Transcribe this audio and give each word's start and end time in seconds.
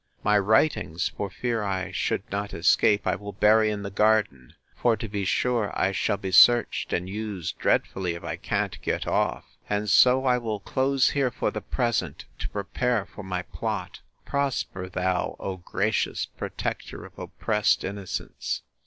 My 0.23 0.39
writings, 0.39 1.09
for 1.15 1.29
fear 1.29 1.61
I 1.61 1.91
should 1.91 2.23
not 2.31 2.55
escape, 2.55 3.05
I 3.05 3.13
will 3.15 3.33
bury 3.33 3.69
in 3.69 3.83
the 3.83 3.91
garden; 3.91 4.55
for, 4.75 4.97
to 4.97 5.07
be 5.07 5.25
sure, 5.25 5.71
I 5.79 5.91
shall 5.91 6.17
be 6.17 6.31
searched 6.31 6.91
and 6.91 7.07
used 7.07 7.59
dreadfully 7.59 8.15
if 8.15 8.23
I 8.23 8.35
can't 8.37 8.81
get 8.81 9.05
off. 9.05 9.45
And 9.69 9.87
so 9.91 10.25
I 10.25 10.39
will 10.39 10.59
close 10.59 11.09
here, 11.11 11.29
for 11.29 11.51
the 11.51 11.61
present, 11.61 12.25
to 12.39 12.49
prepare 12.49 13.05
for 13.05 13.21
my 13.23 13.43
plot. 13.43 13.99
Prosper 14.25 14.89
thou, 14.89 15.35
O 15.39 15.57
gracious 15.57 16.25
Protector 16.25 17.05
of 17.05 17.19
oppressed 17.19 17.83
innocence! 17.83 18.63